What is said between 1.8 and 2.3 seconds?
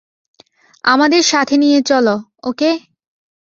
চলো,